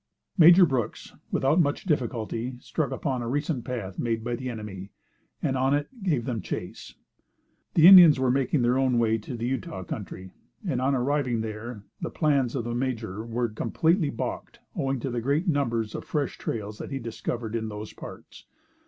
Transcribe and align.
Major 0.35 0.65
Brooks, 0.65 1.13
without 1.29 1.61
much 1.61 1.83
difficulty, 1.83 2.55
struck 2.57 2.89
upon 2.89 3.21
a 3.21 3.27
recent 3.29 3.63
path 3.63 3.99
made 3.99 4.23
by 4.23 4.35
the 4.35 4.49
enemy, 4.49 4.89
and 5.43 5.55
on 5.55 5.75
it, 5.75 5.89
gave 6.01 6.25
them 6.25 6.41
chase. 6.41 6.95
The 7.75 7.85
Indians 7.85 8.19
were 8.19 8.31
making 8.31 8.63
their 8.63 8.81
way 8.81 9.19
to 9.19 9.37
the 9.37 9.45
Utah 9.45 9.83
country, 9.83 10.31
and 10.67 10.81
on 10.81 10.95
arriving 10.95 11.41
there, 11.41 11.83
the 12.01 12.09
plans 12.09 12.55
of 12.55 12.63
the 12.63 12.73
major 12.73 13.23
were 13.23 13.49
completely 13.49 14.09
balked, 14.09 14.59
owing 14.75 14.99
to 15.01 15.11
the 15.11 15.21
great 15.21 15.47
numbers 15.47 15.93
of 15.93 16.03
fresh 16.03 16.35
trails 16.39 16.79
that 16.79 16.89
he 16.89 16.97
discovered 16.97 17.53
in 17.55 17.69
those 17.69 17.93
parts. 17.93 18.45